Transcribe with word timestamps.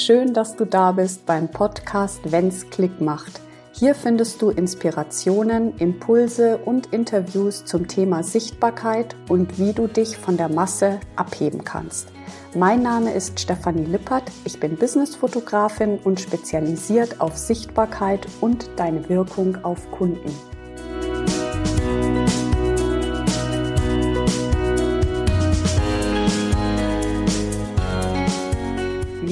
schön, 0.00 0.34
dass 0.34 0.56
du 0.56 0.64
da 0.64 0.92
bist 0.92 1.26
beim 1.26 1.48
Podcast 1.50 2.20
Wenn's 2.30 2.68
Klick 2.70 3.00
macht. 3.00 3.40
Hier 3.72 3.94
findest 3.94 4.40
du 4.40 4.50
Inspirationen, 4.50 5.76
Impulse 5.78 6.58
und 6.58 6.92
Interviews 6.92 7.64
zum 7.64 7.88
Thema 7.88 8.22
Sichtbarkeit 8.22 9.16
und 9.28 9.58
wie 9.58 9.72
du 9.72 9.86
dich 9.88 10.16
von 10.16 10.36
der 10.36 10.48
Masse 10.48 11.00
abheben 11.16 11.64
kannst. 11.64 12.08
Mein 12.54 12.82
Name 12.82 13.12
ist 13.12 13.40
Stefanie 13.40 13.84
Lippert, 13.84 14.30
ich 14.44 14.60
bin 14.60 14.76
Businessfotografin 14.76 15.98
und 15.98 16.20
spezialisiert 16.20 17.20
auf 17.20 17.36
Sichtbarkeit 17.36 18.26
und 18.40 18.70
deine 18.76 19.08
Wirkung 19.08 19.64
auf 19.64 19.90
Kunden. 19.90 20.32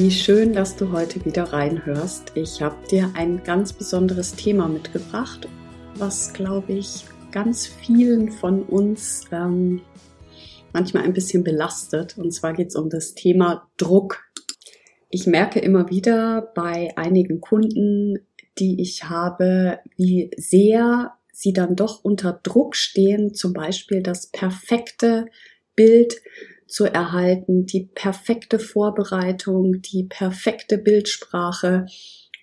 Wie 0.02 0.10
schön, 0.10 0.52
dass 0.52 0.74
du 0.74 0.90
heute 0.90 1.24
wieder 1.24 1.44
reinhörst. 1.44 2.32
Ich 2.34 2.60
habe 2.60 2.74
dir 2.88 3.12
ein 3.14 3.44
ganz 3.44 3.72
besonderes 3.72 4.34
Thema 4.34 4.66
mitgebracht, 4.66 5.46
was, 5.94 6.32
glaube 6.32 6.72
ich, 6.72 7.04
ganz 7.30 7.68
vielen 7.68 8.32
von 8.32 8.64
uns 8.64 9.26
ähm, 9.30 9.80
manchmal 10.72 11.04
ein 11.04 11.12
bisschen 11.12 11.44
belastet. 11.44 12.18
Und 12.18 12.32
zwar 12.32 12.52
geht 12.52 12.70
es 12.70 12.74
um 12.74 12.90
das 12.90 13.14
Thema 13.14 13.70
Druck. 13.76 14.24
Ich 15.08 15.28
merke 15.28 15.60
immer 15.60 15.88
wieder 15.88 16.50
bei 16.56 16.90
einigen 16.96 17.40
Kunden, 17.40 18.26
die 18.58 18.82
ich 18.82 19.04
habe, 19.04 19.78
wie 19.96 20.32
sehr 20.36 21.12
sie 21.32 21.52
dann 21.52 21.76
doch 21.76 22.02
unter 22.02 22.40
Druck 22.42 22.74
stehen, 22.74 23.34
zum 23.34 23.52
Beispiel 23.52 24.02
das 24.02 24.26
perfekte 24.32 25.26
Bild 25.76 26.20
zu 26.72 26.86
erhalten, 26.86 27.66
die 27.66 27.90
perfekte 27.94 28.58
Vorbereitung, 28.58 29.82
die 29.82 30.04
perfekte 30.04 30.78
Bildsprache. 30.78 31.86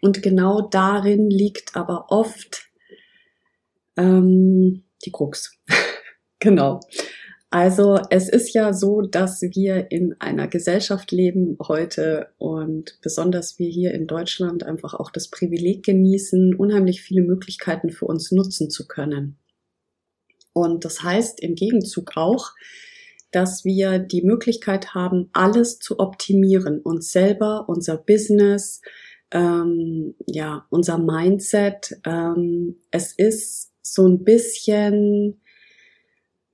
Und 0.02 0.22
genau 0.22 0.62
darin 0.62 1.31
liegt 1.31 1.76
aber 1.76 2.06
oft 2.09 2.70
ähm, 3.98 4.84
die 5.03 5.12
Krux. 5.12 5.58
genau. 6.40 6.80
Also 7.50 8.00
es 8.12 8.30
ist 8.30 8.53
ja 8.53 8.72
so, 8.72 9.02
dass 9.02 9.42
wir 9.42 9.90
in 9.90 10.16
einer 10.20 10.48
Gesellschaft 10.48 11.12
leben 11.12 11.58
heute 11.68 12.30
und 12.38 13.00
besonders 13.02 13.58
wir 13.58 13.70
hier 13.70 13.96
in 13.96 14.06
Deutschland 14.06 14.64
einfach 14.64 14.94
auch 14.94 15.09
das 15.09 15.30
Privileg 15.30 15.84
genießen, 15.84 16.53
unheimlich 16.53 17.02
viele 17.02 17.23
Möglichkeiten 17.23 17.90
für 17.90 18.06
uns 18.06 18.31
nutzen 18.31 18.70
zu 18.70 18.88
können. 18.88 19.40
Und 20.53 20.86
das 20.86 21.02
heißt 21.02 21.40
im 21.42 21.56
Gegenzug 21.56 22.16
auch, 22.16 22.52
dass 23.31 23.66
wir 23.66 23.99
die 23.99 24.23
Möglichkeit 24.23 24.94
haben, 24.94 25.30
alles 25.33 25.80
zu 25.80 25.99
optimieren, 25.99 26.80
uns 26.81 27.11
selber, 27.11 27.66
unser 27.67 27.97
Business, 27.97 28.81
ähm, 29.31 30.16
ja, 30.25 30.66
unser 30.69 30.97
Mindset. 30.97 32.00
Ähm, 32.05 32.77
es 32.91 33.13
ist 33.13 33.72
so 33.81 34.07
ein 34.07 34.23
bisschen 34.23 35.41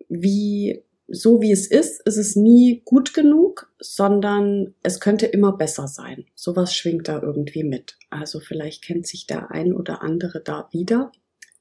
wie 0.07 0.85
so 1.07 1.41
wie 1.41 1.51
es 1.51 1.67
ist, 1.67 2.01
ist 2.05 2.17
es 2.17 2.35
nie 2.35 2.81
gut 2.83 3.13
genug, 3.13 3.71
sondern 3.79 4.73
es 4.81 4.99
könnte 4.99 5.27
immer 5.27 5.55
besser 5.55 5.87
sein. 5.87 6.25
Sowas 6.33 6.75
schwingt 6.75 7.07
da 7.07 7.21
irgendwie 7.21 7.63
mit. 7.63 7.97
Also 8.09 8.39
vielleicht 8.39 8.83
kennt 8.83 9.05
sich 9.05 9.27
der 9.27 9.51
ein 9.51 9.73
oder 9.73 10.01
andere 10.01 10.41
da 10.41 10.67
wieder. 10.71 11.11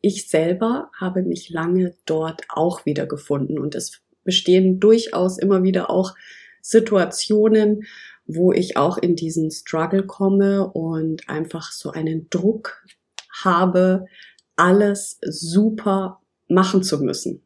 Ich 0.00 0.28
selber 0.28 0.90
habe 0.98 1.22
mich 1.22 1.50
lange 1.50 1.94
dort 2.06 2.42
auch 2.48 2.86
wieder 2.86 3.06
gefunden 3.06 3.58
und 3.58 3.74
es 3.74 4.02
bestehen 4.25 4.80
durchaus 4.80 5.39
immer 5.39 5.62
wieder 5.62 5.91
auch 5.91 6.14
Situationen, 6.61 7.84
wo 8.27 8.53
ich 8.53 8.77
auch 8.77 8.97
in 8.98 9.16
diesen 9.16 9.50
Struggle 9.50 10.06
komme 10.06 10.66
und 10.70 11.28
einfach 11.28 11.72
so 11.72 11.91
einen 11.91 12.28
Druck 12.31 12.82
habe, 13.43 14.06
alles 14.56 15.19
super 15.22 16.21
machen 16.48 16.82
zu 16.82 16.98
müssen. 17.00 17.43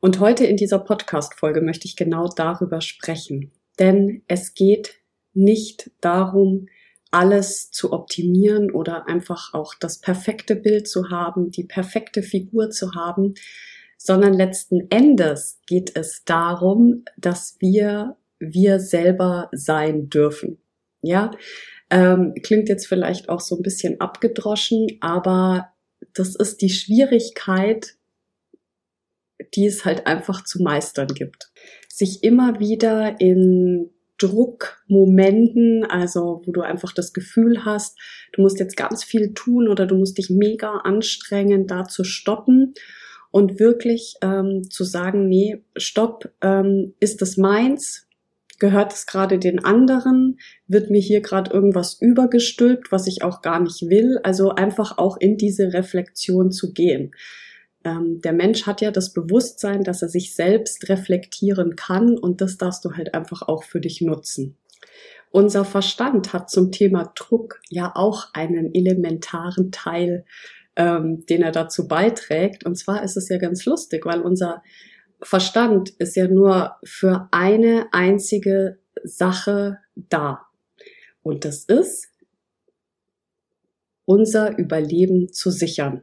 Und 0.00 0.20
heute 0.20 0.46
in 0.46 0.56
dieser 0.56 0.78
Podcast-Folge 0.78 1.60
möchte 1.60 1.86
ich 1.86 1.96
genau 1.96 2.28
darüber 2.28 2.80
sprechen. 2.80 3.52
Denn 3.78 4.22
es 4.28 4.54
geht 4.54 5.00
nicht 5.34 5.90
darum, 6.00 6.68
alles 7.10 7.70
zu 7.70 7.92
optimieren 7.92 8.70
oder 8.70 9.08
einfach 9.08 9.52
auch 9.52 9.74
das 9.74 10.00
perfekte 10.00 10.56
Bild 10.56 10.88
zu 10.88 11.10
haben, 11.10 11.50
die 11.50 11.64
perfekte 11.64 12.22
Figur 12.22 12.70
zu 12.70 12.94
haben, 12.94 13.34
sondern 14.02 14.32
letzten 14.32 14.90
Endes 14.90 15.60
geht 15.66 15.94
es 15.94 16.24
darum, 16.24 17.04
dass 17.18 17.56
wir 17.60 18.16
wir 18.38 18.80
selber 18.80 19.50
sein 19.52 20.08
dürfen. 20.08 20.56
Ja, 21.02 21.30
ähm, 21.90 22.32
klingt 22.42 22.70
jetzt 22.70 22.86
vielleicht 22.86 23.28
auch 23.28 23.40
so 23.40 23.56
ein 23.56 23.62
bisschen 23.62 24.00
abgedroschen, 24.00 24.86
aber 25.02 25.68
das 26.14 26.34
ist 26.34 26.62
die 26.62 26.70
Schwierigkeit, 26.70 27.96
die 29.54 29.66
es 29.66 29.84
halt 29.84 30.06
einfach 30.06 30.44
zu 30.44 30.62
meistern 30.62 31.08
gibt. 31.08 31.52
Sich 31.90 32.24
immer 32.24 32.58
wieder 32.58 33.20
in 33.20 33.90
Druckmomenten, 34.16 35.84
also 35.84 36.40
wo 36.46 36.52
du 36.52 36.62
einfach 36.62 36.94
das 36.94 37.12
Gefühl 37.12 37.66
hast, 37.66 37.98
du 38.32 38.40
musst 38.40 38.60
jetzt 38.60 38.78
ganz 38.78 39.04
viel 39.04 39.34
tun 39.34 39.68
oder 39.68 39.84
du 39.84 39.96
musst 39.96 40.16
dich 40.16 40.30
mega 40.30 40.78
anstrengen, 40.84 41.66
da 41.66 41.84
zu 41.84 42.02
stoppen 42.02 42.72
und 43.30 43.60
wirklich 43.60 44.16
ähm, 44.22 44.68
zu 44.70 44.84
sagen, 44.84 45.28
nee, 45.28 45.62
stopp, 45.76 46.30
ähm, 46.42 46.94
ist 47.00 47.22
das 47.22 47.36
meins? 47.36 48.06
Gehört 48.58 48.92
es 48.92 49.06
gerade 49.06 49.38
den 49.38 49.64
anderen? 49.64 50.38
Wird 50.66 50.90
mir 50.90 51.00
hier 51.00 51.22
gerade 51.22 51.50
irgendwas 51.50 51.94
übergestülpt, 52.00 52.92
was 52.92 53.06
ich 53.06 53.22
auch 53.22 53.40
gar 53.40 53.60
nicht 53.60 53.88
will? 53.88 54.18
Also 54.22 54.50
einfach 54.50 54.98
auch 54.98 55.16
in 55.16 55.36
diese 55.36 55.72
Reflexion 55.72 56.50
zu 56.50 56.72
gehen. 56.72 57.12
Ähm, 57.84 58.20
der 58.20 58.34
Mensch 58.34 58.66
hat 58.66 58.82
ja 58.82 58.90
das 58.90 59.12
Bewusstsein, 59.12 59.82
dass 59.82 60.02
er 60.02 60.08
sich 60.08 60.34
selbst 60.34 60.88
reflektieren 60.88 61.76
kann 61.76 62.18
und 62.18 62.40
das 62.42 62.58
darfst 62.58 62.84
du 62.84 62.92
halt 62.92 63.14
einfach 63.14 63.42
auch 63.42 63.64
für 63.64 63.80
dich 63.80 64.02
nutzen. 64.02 64.56
Unser 65.30 65.64
Verstand 65.64 66.32
hat 66.32 66.50
zum 66.50 66.72
Thema 66.72 67.12
Druck 67.14 67.60
ja 67.70 67.92
auch 67.94 68.34
einen 68.34 68.74
elementaren 68.74 69.70
Teil 69.70 70.24
ähm, 70.80 71.26
den 71.26 71.42
er 71.42 71.52
dazu 71.52 71.86
beiträgt. 71.86 72.64
Und 72.64 72.76
zwar 72.76 73.02
ist 73.02 73.18
es 73.18 73.28
ja 73.28 73.36
ganz 73.36 73.66
lustig, 73.66 74.06
weil 74.06 74.22
unser 74.22 74.62
Verstand 75.20 75.90
ist 75.98 76.16
ja 76.16 76.26
nur 76.26 76.76
für 76.82 77.28
eine 77.32 77.88
einzige 77.92 78.78
Sache 79.04 79.76
da. 79.94 80.46
Und 81.22 81.44
das 81.44 81.64
ist, 81.64 82.08
unser 84.06 84.56
Überleben 84.56 85.30
zu 85.34 85.50
sichern. 85.50 86.02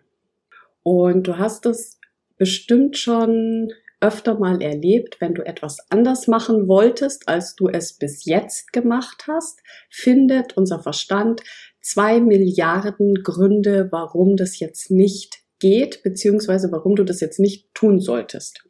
Und 0.83 1.25
du 1.25 1.39
hast 1.39 1.65
es 1.65 1.99
bestimmt 2.38 2.97
schon 2.97 3.73
öfter 3.99 4.38
mal 4.38 4.61
erlebt, 4.61 5.19
wenn 5.19 5.33
du 5.33 5.44
etwas 5.44 5.79
anders 5.89 6.27
machen 6.27 6.67
wolltest, 6.67 7.27
als 7.27 7.55
du 7.55 7.67
es 7.67 7.94
bis 7.94 8.25
jetzt 8.25 8.71
gemacht 8.71 9.25
hast, 9.27 9.59
findet 9.89 10.55
unser 10.55 10.79
Verstand 10.83 11.41
zwei 11.88 12.20
Milliarden 12.20 13.24
Gründe, 13.24 13.88
warum 13.92 14.36
das 14.36 14.59
jetzt 14.59 14.92
nicht 14.92 15.40
geht, 15.59 16.03
beziehungsweise 16.03 16.70
warum 16.72 16.96
du 16.96 17.06
das 17.06 17.22
jetzt 17.22 17.40
nicht 17.40 17.74
tun 17.74 18.02
solltest. 18.02 18.64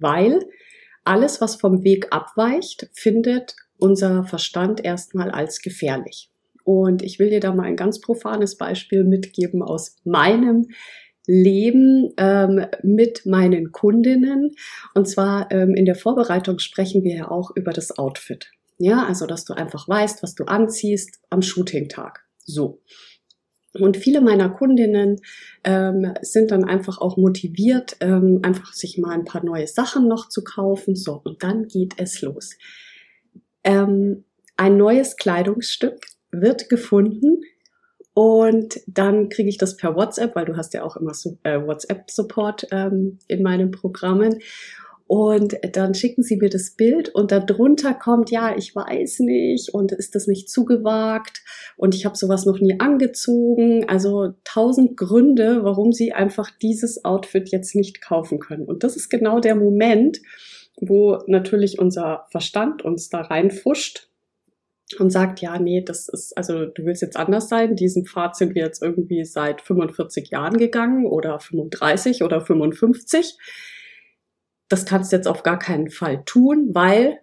Weil 0.00 0.40
alles, 1.04 1.40
was 1.40 1.54
vom 1.54 1.84
Weg 1.84 2.08
abweicht, 2.10 2.90
findet 2.92 3.54
unser 3.78 4.24
Verstand 4.24 4.84
erstmal 4.84 5.30
als 5.30 5.60
gefährlich. 5.60 6.30
Und 6.64 7.02
ich 7.02 7.20
will 7.20 7.30
dir 7.30 7.38
da 7.38 7.54
mal 7.54 7.62
ein 7.62 7.76
ganz 7.76 8.00
profanes 8.00 8.56
Beispiel 8.56 9.04
mitgeben 9.04 9.62
aus 9.62 9.96
meinem 10.02 10.66
Leben 11.28 12.12
ähm, 12.16 12.66
mit 12.82 13.26
meinen 13.26 13.70
Kundinnen. 13.70 14.56
Und 14.94 15.08
zwar 15.08 15.52
ähm, 15.52 15.74
in 15.74 15.84
der 15.84 15.94
Vorbereitung 15.94 16.58
sprechen 16.58 17.04
wir 17.04 17.14
ja 17.14 17.30
auch 17.30 17.52
über 17.54 17.72
das 17.72 17.96
Outfit. 17.96 18.50
Ja, 18.78 19.06
also 19.06 19.26
dass 19.26 19.44
du 19.44 19.54
einfach 19.54 19.88
weißt, 19.88 20.24
was 20.24 20.34
du 20.34 20.44
anziehst 20.44 21.20
am 21.30 21.42
Shooting-Tag. 21.42 22.25
So. 22.46 22.80
Und 23.80 23.96
viele 23.98 24.20
meiner 24.22 24.48
Kundinnen 24.48 25.20
ähm, 25.64 26.14
sind 26.22 26.50
dann 26.50 26.64
einfach 26.64 26.98
auch 26.98 27.16
motiviert, 27.16 27.96
ähm, 28.00 28.40
einfach 28.42 28.72
sich 28.72 28.96
mal 28.96 29.12
ein 29.12 29.24
paar 29.24 29.44
neue 29.44 29.66
Sachen 29.66 30.08
noch 30.08 30.28
zu 30.28 30.42
kaufen. 30.42 30.96
So, 30.96 31.20
und 31.22 31.42
dann 31.42 31.68
geht 31.68 31.94
es 31.98 32.22
los. 32.22 32.56
Ähm, 33.64 34.24
ein 34.56 34.76
neues 34.78 35.16
Kleidungsstück 35.16 36.06
wird 36.30 36.68
gefunden 36.68 37.42
und 38.14 38.80
dann 38.86 39.28
kriege 39.28 39.48
ich 39.48 39.58
das 39.58 39.76
per 39.76 39.94
WhatsApp, 39.94 40.34
weil 40.34 40.46
du 40.46 40.56
hast 40.56 40.72
ja 40.72 40.82
auch 40.82 40.96
immer 40.96 41.12
so, 41.12 41.38
äh, 41.42 41.60
WhatsApp-Support 41.60 42.68
ähm, 42.70 43.18
in 43.28 43.42
meinen 43.42 43.70
Programmen. 43.70 44.40
Und 45.08 45.56
dann 45.72 45.94
schicken 45.94 46.24
sie 46.24 46.36
mir 46.36 46.48
das 46.48 46.72
Bild 46.72 47.08
und 47.10 47.30
darunter 47.30 47.94
kommt, 47.94 48.32
ja, 48.32 48.56
ich 48.56 48.74
weiß 48.74 49.20
nicht 49.20 49.72
und 49.72 49.92
ist 49.92 50.16
das 50.16 50.26
nicht 50.26 50.50
zugewagt 50.50 51.42
und 51.76 51.94
ich 51.94 52.04
habe 52.04 52.16
sowas 52.16 52.44
noch 52.44 52.58
nie 52.58 52.80
angezogen. 52.80 53.88
Also 53.88 54.34
tausend 54.42 54.96
Gründe, 54.96 55.62
warum 55.62 55.92
sie 55.92 56.12
einfach 56.12 56.50
dieses 56.50 57.04
Outfit 57.04 57.50
jetzt 57.50 57.76
nicht 57.76 58.00
kaufen 58.00 58.40
können. 58.40 58.64
Und 58.64 58.82
das 58.82 58.96
ist 58.96 59.08
genau 59.08 59.38
der 59.38 59.54
Moment, 59.54 60.20
wo 60.80 61.18
natürlich 61.28 61.78
unser 61.78 62.26
Verstand 62.30 62.82
uns 62.82 63.08
da 63.08 63.20
reinfuscht 63.20 64.08
und 64.98 65.10
sagt, 65.10 65.40
ja, 65.40 65.58
nee, 65.58 65.82
das 65.82 66.08
ist, 66.08 66.36
also 66.36 66.66
du 66.66 66.84
willst 66.84 67.02
jetzt 67.02 67.16
anders 67.16 67.48
sein, 67.48 67.76
diesen 67.76 68.06
Pfad 68.06 68.36
sind 68.36 68.56
wir 68.56 68.64
jetzt 68.64 68.82
irgendwie 68.82 69.24
seit 69.24 69.60
45 69.60 70.30
Jahren 70.30 70.58
gegangen 70.58 71.06
oder 71.06 71.38
35 71.38 72.22
oder 72.24 72.40
55. 72.40 73.36
Das 74.68 74.84
kannst 74.84 75.12
du 75.12 75.16
jetzt 75.16 75.28
auf 75.28 75.42
gar 75.42 75.58
keinen 75.58 75.90
Fall 75.90 76.24
tun, 76.24 76.70
weil 76.72 77.20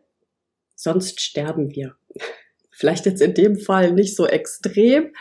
sonst 0.76 1.22
sterben 1.22 1.72
wir. 1.76 1.96
Vielleicht 2.72 3.06
jetzt 3.06 3.22
in 3.22 3.34
dem 3.34 3.58
Fall 3.58 3.92
nicht 3.92 4.16
so 4.16 4.26
extrem, 4.26 5.14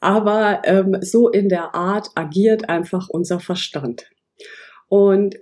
aber 0.00 0.62
ähm, 0.64 0.98
so 1.00 1.28
in 1.28 1.48
der 1.48 1.74
Art 1.74 2.10
agiert 2.14 2.68
einfach 2.68 3.08
unser 3.08 3.40
Verstand. 3.40 4.08
Und 4.88 5.36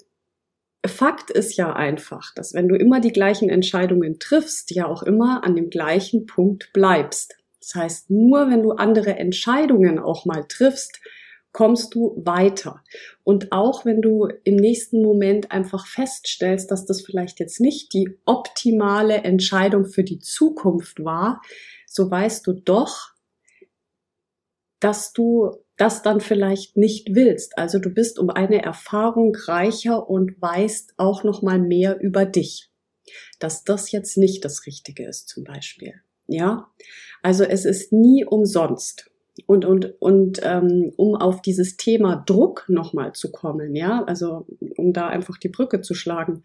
Fakt 0.86 1.30
ist 1.30 1.56
ja 1.56 1.72
einfach, 1.74 2.32
dass 2.34 2.54
wenn 2.54 2.68
du 2.68 2.76
immer 2.76 3.00
die 3.00 3.12
gleichen 3.12 3.48
Entscheidungen 3.48 4.18
triffst, 4.18 4.70
ja 4.70 4.86
auch 4.86 5.02
immer 5.02 5.44
an 5.44 5.56
dem 5.56 5.70
gleichen 5.70 6.26
Punkt 6.26 6.72
bleibst. 6.72 7.36
Das 7.60 7.74
heißt, 7.74 8.10
nur 8.10 8.48
wenn 8.50 8.62
du 8.62 8.72
andere 8.72 9.16
Entscheidungen 9.16 9.98
auch 9.98 10.24
mal 10.24 10.44
triffst, 10.48 11.00
kommst 11.52 11.94
du 11.94 12.22
weiter. 12.24 12.82
Und 13.24 13.52
auch 13.52 13.84
wenn 13.84 14.02
du 14.02 14.28
im 14.44 14.56
nächsten 14.56 15.02
Moment 15.02 15.50
einfach 15.50 15.86
feststellst, 15.86 16.70
dass 16.70 16.86
das 16.86 17.02
vielleicht 17.02 17.40
jetzt 17.40 17.60
nicht 17.60 17.92
die 17.94 18.18
optimale 18.26 19.18
Entscheidung 19.18 19.86
für 19.86 20.04
die 20.04 20.18
Zukunft 20.18 21.04
war, 21.04 21.40
so 21.86 22.10
weißt 22.10 22.46
du 22.46 22.52
doch, 22.52 23.12
dass 24.80 25.12
du 25.12 25.50
das 25.76 26.02
dann 26.02 26.20
vielleicht 26.20 26.76
nicht 26.76 27.14
willst. 27.14 27.56
Also 27.56 27.78
du 27.78 27.90
bist 27.90 28.18
um 28.18 28.30
eine 28.30 28.62
Erfahrung 28.62 29.34
reicher 29.34 30.08
und 30.08 30.40
weißt 30.40 30.94
auch 30.96 31.24
noch 31.24 31.42
mal 31.42 31.58
mehr 31.58 31.98
über 32.00 32.26
dich. 32.26 32.70
Dass 33.38 33.64
das 33.64 33.90
jetzt 33.90 34.18
nicht 34.18 34.44
das 34.44 34.66
Richtige 34.66 35.08
ist 35.08 35.28
zum 35.28 35.44
Beispiel. 35.44 35.94
Ja, 36.26 36.70
also 37.22 37.44
es 37.44 37.64
ist 37.64 37.92
nie 37.92 38.24
umsonst. 38.24 39.10
Und, 39.46 39.64
und, 39.64 40.00
und 40.00 40.40
ähm, 40.42 40.92
um 40.96 41.14
auf 41.14 41.42
dieses 41.42 41.76
Thema 41.76 42.16
Druck 42.26 42.64
nochmal 42.68 43.12
zu 43.14 43.30
kommen, 43.30 43.74
ja, 43.76 44.04
also 44.04 44.46
um 44.76 44.92
da 44.92 45.08
einfach 45.08 45.38
die 45.38 45.48
Brücke 45.48 45.80
zu 45.80 45.94
schlagen. 45.94 46.42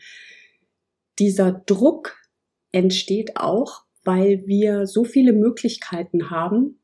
Dieser 1.19 1.51
Druck 1.51 2.15
entsteht 2.71 3.37
auch, 3.37 3.83
weil 4.03 4.45
wir 4.47 4.87
so 4.87 5.03
viele 5.03 5.33
Möglichkeiten 5.33 6.29
haben, 6.29 6.79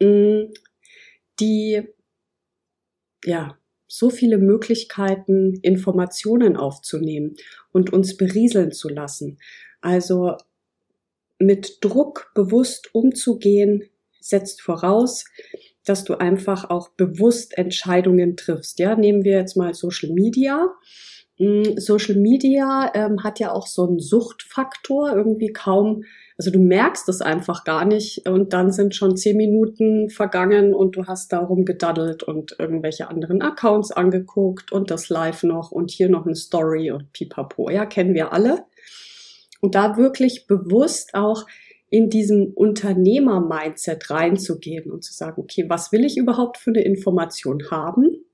die 0.00 1.82
ja 3.24 3.58
so 3.86 4.10
viele 4.10 4.38
Möglichkeiten, 4.38 5.58
Informationen 5.62 6.56
aufzunehmen 6.56 7.36
und 7.72 7.92
uns 7.92 8.16
berieseln 8.16 8.70
zu 8.70 8.88
lassen. 8.88 9.38
Also 9.80 10.36
mit 11.38 11.78
Druck 11.80 12.32
bewusst 12.34 12.94
umzugehen, 12.94 13.84
setzt 14.20 14.62
voraus, 14.62 15.24
dass 15.84 16.04
du 16.04 16.14
einfach 16.14 16.70
auch 16.70 16.90
bewusst 16.90 17.56
Entscheidungen 17.56 18.36
triffst. 18.36 18.78
Ja, 18.78 18.94
nehmen 18.94 19.24
wir 19.24 19.38
jetzt 19.38 19.56
mal 19.56 19.74
Social 19.74 20.10
Media. 20.10 20.68
Mm, 21.38 21.76
Social 21.76 22.16
Media 22.16 22.90
ähm, 22.94 23.22
hat 23.24 23.40
ja 23.40 23.52
auch 23.52 23.66
so 23.66 23.86
einen 23.86 23.98
Suchtfaktor, 23.98 25.14
irgendwie 25.14 25.52
kaum 25.52 26.04
also 26.38 26.52
du 26.52 26.60
merkst 26.60 27.08
es 27.08 27.20
einfach 27.20 27.64
gar 27.64 27.84
nicht 27.84 28.28
und 28.28 28.52
dann 28.52 28.70
sind 28.70 28.94
schon 28.94 29.16
zehn 29.16 29.36
Minuten 29.36 30.08
vergangen 30.08 30.72
und 30.72 30.94
du 30.94 31.06
hast 31.06 31.32
darum 31.32 31.64
gedaddelt 31.64 32.22
und 32.22 32.54
irgendwelche 32.60 33.08
anderen 33.08 33.42
Accounts 33.42 33.90
angeguckt 33.90 34.70
und 34.70 34.92
das 34.92 35.08
Live 35.08 35.42
noch 35.42 35.72
und 35.72 35.90
hier 35.90 36.08
noch 36.08 36.26
eine 36.26 36.36
Story 36.36 36.92
und 36.92 37.12
pipapo. 37.12 37.70
Ja, 37.70 37.86
kennen 37.86 38.14
wir 38.14 38.32
alle. 38.32 38.64
Und 39.60 39.74
da 39.74 39.96
wirklich 39.96 40.46
bewusst 40.46 41.14
auch 41.14 41.44
in 41.90 42.10
diesem 42.10 42.52
Unternehmer-Mindset 42.54 44.10
reinzugehen 44.10 44.90
und 44.90 45.04
zu 45.04 45.12
sagen, 45.14 45.40
okay, 45.40 45.64
was 45.68 45.92
will 45.92 46.04
ich 46.04 46.16
überhaupt 46.16 46.58
für 46.58 46.70
eine 46.70 46.82
Information 46.82 47.70
haben? 47.70 48.24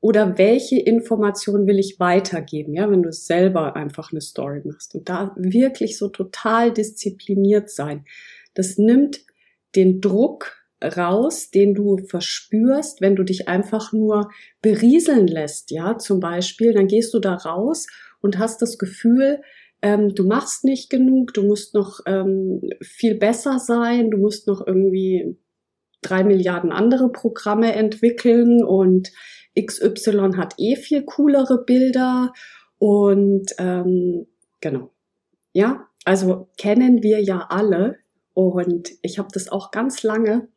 oder 0.00 0.38
welche 0.38 0.78
Information 0.78 1.66
will 1.66 1.78
ich 1.78 1.98
weitergeben, 1.98 2.74
ja, 2.74 2.90
wenn 2.90 3.02
du 3.02 3.12
selber 3.12 3.74
einfach 3.74 4.12
eine 4.12 4.20
Story 4.20 4.62
machst 4.64 4.94
und 4.94 5.08
da 5.08 5.34
wirklich 5.36 5.98
so 5.98 6.08
total 6.08 6.72
diszipliniert 6.72 7.70
sein. 7.70 8.04
Das 8.54 8.78
nimmt 8.78 9.20
den 9.74 10.00
Druck 10.00 10.56
raus, 10.82 11.50
den 11.50 11.74
du 11.74 11.98
verspürst, 11.98 13.00
wenn 13.00 13.16
du 13.16 13.24
dich 13.24 13.48
einfach 13.48 13.92
nur 13.92 14.30
berieseln 14.62 15.26
lässt, 15.26 15.72
ja, 15.72 15.98
zum 15.98 16.20
Beispiel, 16.20 16.72
dann 16.72 16.86
gehst 16.86 17.12
du 17.12 17.18
da 17.18 17.34
raus 17.34 17.88
und 18.20 18.38
hast 18.38 18.62
das 18.62 18.78
Gefühl, 18.78 19.40
ähm, 19.82 20.14
du 20.14 20.26
machst 20.26 20.64
nicht 20.64 20.90
genug, 20.90 21.34
du 21.34 21.42
musst 21.42 21.74
noch 21.74 22.00
ähm, 22.06 22.60
viel 22.82 23.14
besser 23.16 23.58
sein, 23.58 24.10
du 24.10 24.18
musst 24.18 24.46
noch 24.46 24.66
irgendwie 24.66 25.36
drei 26.02 26.24
Milliarden 26.24 26.72
andere 26.72 27.10
Programme 27.10 27.74
entwickeln 27.74 28.64
und 28.64 29.10
XY 29.58 30.32
hat 30.36 30.54
eh 30.58 30.76
viel 30.76 31.04
coolere 31.04 31.64
Bilder 31.64 32.32
und 32.78 33.52
ähm, 33.58 34.26
genau. 34.60 34.90
Ja, 35.52 35.88
also 36.04 36.48
kennen 36.58 37.02
wir 37.02 37.22
ja 37.22 37.46
alle 37.50 37.96
und 38.34 38.90
ich 39.02 39.18
habe 39.18 39.28
das 39.32 39.48
auch 39.48 39.70
ganz 39.70 40.02
lange 40.02 40.48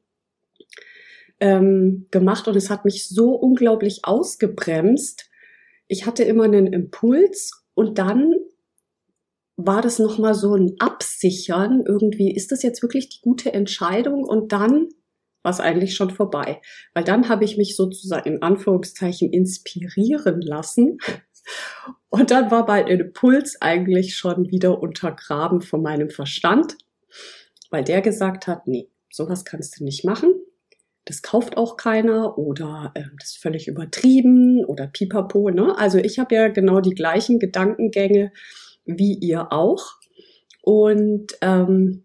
ähm, 1.40 2.08
gemacht 2.12 2.48
und 2.48 2.56
es 2.56 2.70
hat 2.70 2.86
mich 2.86 3.10
so 3.10 3.32
unglaublich 3.32 4.02
ausgebremst. 4.04 5.30
Ich 5.88 6.06
hatte 6.06 6.24
immer 6.24 6.44
einen 6.44 6.68
Impuls 6.68 7.66
und 7.74 7.98
dann 7.98 8.36
war 9.66 9.81
das 9.81 10.00
nochmal 10.00 10.34
so 10.34 10.56
ein 10.56 10.75
Absichern. 10.80 11.84
Irgendwie 11.86 12.34
ist 12.34 12.52
das 12.52 12.63
jetzt 12.63 12.81
wirklich 12.81 13.10
die 13.10 13.22
gute 13.22 13.54
Entscheidung 13.54 14.24
und 14.24 14.52
dann 14.52 14.90
war 15.44 15.52
es 15.52 15.60
eigentlich 15.60 15.96
schon 15.96 16.12
vorbei. 16.12 16.62
Weil 16.94 17.04
dann 17.04 17.30
habe 17.30 17.44
ich 17.44 17.58
mich 17.58 17.75
sozusagen 17.75 18.36
in 18.36 18.42
Anführungszeichen 18.42 19.31
inspirieren 19.31 20.42
lassen. 20.42 21.00
Und 22.10 22.30
dann 22.30 22.52
war 22.52 22.68
mein 22.68 22.88
Impuls 22.88 23.60
eigentlich 23.62 24.16
schon 24.16 24.52
wieder 24.52 24.81
untergraben 24.81 25.62
von 25.62 25.81
meinem 25.81 26.10
Verstand, 26.10 26.78
weil 27.72 27.84
der 27.84 28.02
gesagt 28.02 28.48
hat, 28.48 28.68
nee, 28.68 28.90
sowas 29.10 29.46
kannst 29.46 29.80
du 29.80 29.84
nicht 29.84 30.06
machen. 30.06 30.34
Das 31.06 31.24
kauft 31.24 31.58
auch 31.58 31.78
keiner 31.78 32.38
oder 32.38 32.92
äh, 32.94 33.04
das 33.19 33.31
ist 33.31 33.42
völlig 33.42 33.68
übertrieben 33.68 34.63
oder 34.66 34.88
pipapo. 34.88 35.50
Ne? 35.50 35.75
Also 35.78 35.98
ich 35.98 36.19
habe 36.19 36.36
ja 36.36 36.48
genau 36.50 36.80
die 36.80 36.94
gleichen 36.94 37.40
Gedankengänge 37.40 38.31
wie 38.86 39.13
ihr 39.13 39.51
auch. 39.51 40.00
Und 40.62 41.34
ähm, 41.41 42.03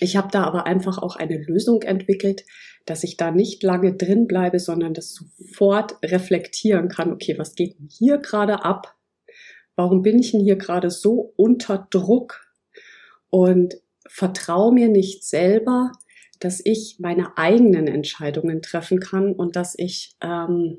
ich 0.00 0.16
habe 0.16 0.28
da 0.30 0.44
aber 0.44 0.66
einfach 0.66 0.98
auch 0.98 1.16
eine 1.16 1.38
Lösung 1.38 1.82
entwickelt, 1.82 2.44
dass 2.84 3.04
ich 3.04 3.16
da 3.16 3.30
nicht 3.30 3.62
lange 3.62 3.94
drin 3.94 4.26
bleibe, 4.26 4.58
sondern 4.58 4.94
das 4.94 5.14
sofort 5.14 5.96
reflektieren 6.02 6.88
kann. 6.88 7.12
Okay, 7.12 7.38
was 7.38 7.54
geht 7.54 7.78
denn 7.78 7.88
hier 7.90 8.18
gerade 8.18 8.64
ab? 8.64 8.96
Warum 9.76 10.02
bin 10.02 10.18
ich 10.18 10.32
denn 10.32 10.40
hier 10.40 10.56
gerade 10.56 10.90
so 10.90 11.32
unter 11.36 11.86
Druck? 11.90 12.46
Und 13.30 13.76
vertraue 14.08 14.72
mir 14.72 14.88
nicht 14.88 15.24
selber, 15.24 15.92
dass 16.40 16.64
ich 16.64 16.96
meine 16.98 17.36
eigenen 17.36 17.86
Entscheidungen 17.86 18.62
treffen 18.62 19.00
kann 19.00 19.32
und 19.34 19.54
dass 19.54 19.74
ich 19.76 20.16
ähm, 20.22 20.78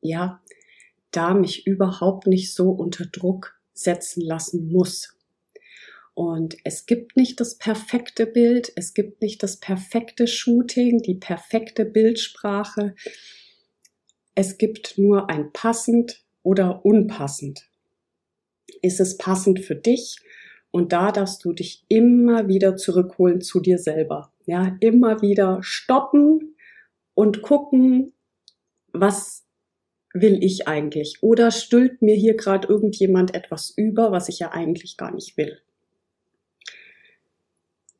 ja 0.00 0.42
da 1.12 1.34
mich 1.34 1.66
überhaupt 1.66 2.26
nicht 2.26 2.54
so 2.54 2.70
unter 2.70 3.04
Druck 3.06 3.59
setzen 3.80 4.22
lassen 4.22 4.70
muss. 4.70 5.16
Und 6.14 6.56
es 6.64 6.86
gibt 6.86 7.16
nicht 7.16 7.40
das 7.40 7.56
perfekte 7.56 8.26
Bild, 8.26 8.72
es 8.76 8.92
gibt 8.94 9.22
nicht 9.22 9.42
das 9.42 9.58
perfekte 9.58 10.26
Shooting, 10.26 11.02
die 11.02 11.14
perfekte 11.14 11.84
Bildsprache. 11.84 12.94
Es 14.34 14.58
gibt 14.58 14.98
nur 14.98 15.30
ein 15.30 15.52
passend 15.52 16.22
oder 16.42 16.84
unpassend. 16.84 17.68
Ist 18.82 19.00
es 19.00 19.16
passend 19.16 19.60
für 19.60 19.76
dich? 19.76 20.18
Und 20.70 20.92
da 20.92 21.10
darfst 21.10 21.44
du 21.44 21.52
dich 21.52 21.84
immer 21.88 22.48
wieder 22.48 22.76
zurückholen 22.76 23.40
zu 23.40 23.60
dir 23.60 23.78
selber. 23.78 24.32
Ja, 24.46 24.76
immer 24.80 25.22
wieder 25.22 25.58
stoppen 25.62 26.54
und 27.14 27.42
gucken, 27.42 28.12
was 28.92 29.46
will 30.12 30.42
ich 30.42 30.66
eigentlich? 30.66 31.18
Oder 31.22 31.50
stülpt 31.50 32.02
mir 32.02 32.16
hier 32.16 32.36
gerade 32.36 32.68
irgendjemand 32.68 33.34
etwas 33.34 33.70
über, 33.76 34.12
was 34.12 34.28
ich 34.28 34.38
ja 34.38 34.52
eigentlich 34.52 34.96
gar 34.96 35.14
nicht 35.14 35.36
will? 35.36 35.58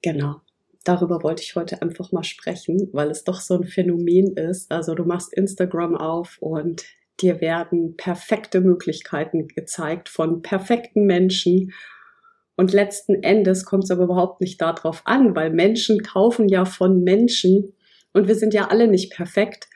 Genau. 0.03 0.41
Darüber 0.85 1.23
wollte 1.23 1.43
ich 1.43 1.57
heute 1.57 1.83
einfach 1.83 2.11
mal 2.11 2.25
sprechen, 2.25 2.89
weil 2.93 3.11
es 3.11 3.25
doch 3.25 3.41
so 3.41 3.55
ein 3.55 3.65
Phänomen 3.65 4.37
ist. 4.37 4.73
Also 4.73 4.95
du 4.95 5.05
machst 5.05 5.35
Instagram 5.35 5.97
auf 5.97 6.39
und 6.41 6.85
dir 7.21 7.41
werden 7.41 7.97
perfekte 7.97 8.61
Möglichkeiten 8.61 9.47
gezeigt 9.49 10.09
von 10.09 10.41
perfekten 10.41 11.05
Menschen. 11.05 11.73
Und 12.57 12.73
letzten 12.73 13.23
Endes 13.23 13.67
kommt 13.67 13.85
es 13.85 13.91
aber 13.91 14.05
überhaupt 14.05 14.41
nicht 14.41 14.61
darauf 14.61 15.03
an, 15.05 15.37
weil 15.37 15.51
Menschen 15.51 16.03
kaufen 16.03 16.49
ja 16.49 16.65
von 16.65 17.05
Menschen 17.05 17.75
und 18.13 18.27
wir 18.27 18.35
sind 18.35 18.55
ja 18.55 18.69
alle 18.69 18.89
nicht 18.89 19.13
perfekt. 19.13 19.69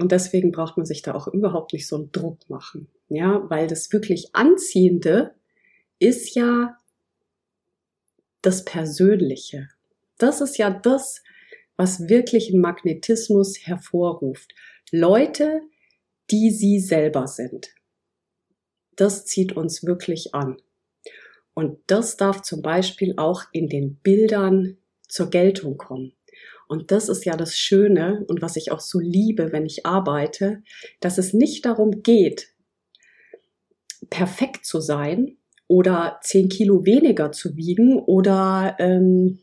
Und 0.00 0.12
deswegen 0.12 0.50
braucht 0.50 0.78
man 0.78 0.86
sich 0.86 1.02
da 1.02 1.14
auch 1.14 1.28
überhaupt 1.28 1.74
nicht 1.74 1.86
so 1.86 1.96
einen 1.96 2.10
Druck 2.10 2.48
machen. 2.48 2.88
Ja, 3.08 3.44
weil 3.50 3.66
das 3.66 3.92
wirklich 3.92 4.34
Anziehende 4.34 5.34
ist 5.98 6.34
ja 6.34 6.78
das 8.40 8.64
Persönliche. 8.64 9.68
Das 10.16 10.40
ist 10.40 10.56
ja 10.56 10.70
das, 10.70 11.22
was 11.76 12.08
wirklich 12.08 12.50
einen 12.50 12.62
Magnetismus 12.62 13.58
hervorruft. 13.66 14.54
Leute, 14.90 15.60
die 16.30 16.50
sie 16.50 16.80
selber 16.80 17.26
sind. 17.26 17.74
Das 18.96 19.26
zieht 19.26 19.52
uns 19.52 19.84
wirklich 19.84 20.34
an. 20.34 20.56
Und 21.52 21.78
das 21.88 22.16
darf 22.16 22.40
zum 22.40 22.62
Beispiel 22.62 23.14
auch 23.18 23.42
in 23.52 23.68
den 23.68 23.96
Bildern 23.96 24.78
zur 25.08 25.28
Geltung 25.28 25.76
kommen. 25.76 26.14
Und 26.70 26.92
das 26.92 27.08
ist 27.08 27.24
ja 27.24 27.36
das 27.36 27.56
Schöne 27.56 28.24
und 28.28 28.42
was 28.42 28.54
ich 28.54 28.70
auch 28.70 28.78
so 28.78 29.00
liebe, 29.00 29.50
wenn 29.50 29.66
ich 29.66 29.86
arbeite, 29.86 30.62
dass 31.00 31.18
es 31.18 31.34
nicht 31.34 31.66
darum 31.66 32.04
geht, 32.04 32.54
perfekt 34.08 34.64
zu 34.64 34.80
sein 34.80 35.36
oder 35.66 36.20
zehn 36.22 36.48
Kilo 36.48 36.86
weniger 36.86 37.32
zu 37.32 37.56
wiegen 37.56 37.98
oder 37.98 38.76
ähm, 38.78 39.40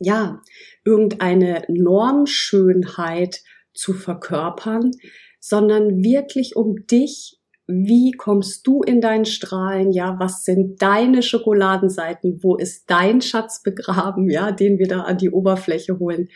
ja, 0.00 0.40
irgendeine 0.86 1.64
Normschönheit 1.68 3.42
zu 3.74 3.92
verkörpern, 3.92 4.92
sondern 5.38 6.02
wirklich 6.02 6.56
um 6.56 6.86
dich 6.86 7.41
wie 7.72 8.12
kommst 8.12 8.66
du 8.66 8.82
in 8.82 9.00
deinen 9.00 9.24
Strahlen? 9.24 9.92
Ja, 9.92 10.16
was 10.18 10.44
sind 10.44 10.80
deine 10.82 11.22
Schokoladenseiten? 11.22 12.42
Wo 12.42 12.56
ist 12.56 12.90
dein 12.90 13.20
Schatz 13.20 13.62
begraben? 13.62 14.30
Ja, 14.30 14.52
den 14.52 14.78
wir 14.78 14.88
da 14.88 15.02
an 15.02 15.18
die 15.18 15.30
Oberfläche 15.30 15.98
holen. 15.98 16.28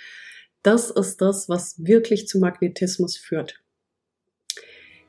Das 0.62 0.90
ist 0.90 1.20
das, 1.20 1.48
was 1.48 1.76
wirklich 1.78 2.26
zu 2.26 2.38
Magnetismus 2.38 3.16
führt. 3.16 3.60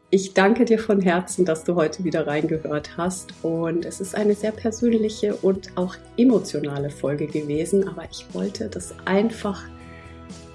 Ich 0.10 0.34
danke 0.34 0.64
dir 0.64 0.80
von 0.80 1.02
Herzen, 1.02 1.44
dass 1.44 1.66
du 1.66 1.76
heute 1.76 2.04
wieder 2.06 2.28
reingehört 2.28 2.96
hast. 2.96 3.34
Und 3.44 3.84
es 3.86 4.00
ist 4.00 4.16
eine 4.16 4.36
sehr 4.36 4.52
persönliche 4.52 5.36
und 5.36 5.76
auch 5.76 5.96
emotionale 6.16 6.90
Folge 6.90 7.28
gewesen. 7.28 7.88
Aber 7.88 8.04
ich 8.10 8.26
wollte 8.34 8.70
das 8.70 8.96
einfach 9.06 9.64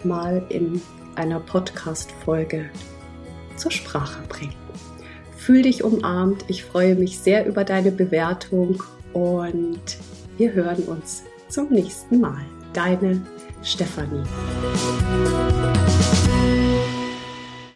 mal 0.05 0.43
in 0.49 0.81
einer 1.17 1.41
Podcast-Folge 1.41 2.71
zur 3.57 3.71
Sprache 3.71 4.23
bringen. 4.29 4.62
Fühl 5.45 5.63
dich 5.63 5.83
umarmt. 5.83 6.45
Ich 6.47 6.63
freue 6.63 6.95
mich 6.95 7.19
sehr 7.19 7.47
über 7.47 7.65
deine 7.65 7.91
Bewertung 7.91 8.81
und 9.13 9.81
wir 10.39 10.53
hören 10.53 10.85
uns 10.85 11.25
zum 11.49 11.69
nächsten 11.71 12.21
Mal. 12.21 12.45
Deine 12.73 13.21
Stefanie. 13.65 14.23